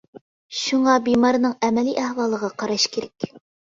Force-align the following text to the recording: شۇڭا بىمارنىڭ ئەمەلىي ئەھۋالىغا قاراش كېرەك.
شۇڭا 0.59 0.95
بىمارنىڭ 1.09 1.55
ئەمەلىي 1.69 1.97
ئەھۋالىغا 2.09 2.53
قاراش 2.61 2.93
كېرەك. 2.99 3.35